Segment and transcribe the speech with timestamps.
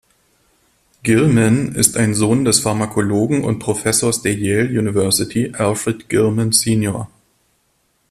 [1.03, 7.07] Gilman ist ein Sohn des Pharmakologen und Professors der Yale University, Alfred Gilman, Sr.